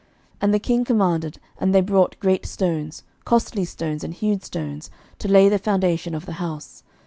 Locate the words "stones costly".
2.47-3.63